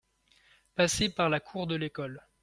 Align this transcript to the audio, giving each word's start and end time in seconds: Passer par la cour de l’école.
Passer 0.73 1.09
par 1.13 1.29
la 1.29 1.39
cour 1.39 1.67
de 1.67 1.75
l’école. 1.75 2.25